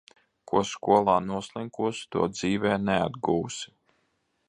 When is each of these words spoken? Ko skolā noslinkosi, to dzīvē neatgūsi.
Ko 0.51 0.61
skolā 0.69 1.17
noslinkosi, 1.27 2.09
to 2.17 2.25
dzīvē 2.39 2.75
neatgūsi. 2.89 3.75